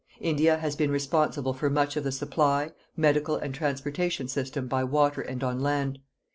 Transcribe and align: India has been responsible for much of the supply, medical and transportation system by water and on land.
India 0.19 0.57
has 0.57 0.75
been 0.75 0.89
responsible 0.89 1.53
for 1.53 1.69
much 1.69 1.95
of 1.95 2.03
the 2.03 2.11
supply, 2.11 2.71
medical 2.97 3.35
and 3.35 3.53
transportation 3.53 4.27
system 4.27 4.67
by 4.67 4.83
water 4.83 5.21
and 5.21 5.43
on 5.43 5.59
land. 5.61 5.99